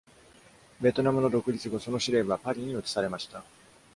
[0.81, 3.43] ベトナムの独立後、その司令部はパリに移されました。